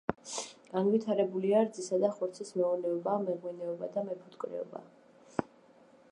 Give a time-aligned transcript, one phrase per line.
[0.75, 4.83] განვითარებულია რძისა და ხორცის მეურნეობა, მეღვინეობა და მეფუტკრეობა.